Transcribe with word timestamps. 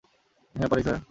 হ্যাঁ, 0.55 0.69
পারি 0.69 0.83
স্যার। 0.83 0.99